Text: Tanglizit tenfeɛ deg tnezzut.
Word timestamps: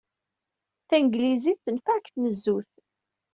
Tanglizit 0.89 1.59
tenfeɛ 1.65 1.95
deg 1.97 2.07
tnezzut. 2.13 2.71